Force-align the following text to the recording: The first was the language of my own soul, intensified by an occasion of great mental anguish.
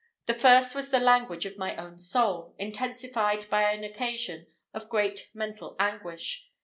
The 0.25 0.33
first 0.33 0.73
was 0.73 0.89
the 0.89 0.99
language 0.99 1.45
of 1.45 1.59
my 1.59 1.75
own 1.75 1.99
soul, 1.99 2.55
intensified 2.57 3.47
by 3.51 3.71
an 3.71 3.83
occasion 3.83 4.47
of 4.73 4.89
great 4.89 5.29
mental 5.31 5.75
anguish. 5.79 6.49